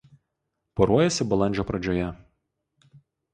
[0.79, 2.09] Poruojasi balandžio pradžioje.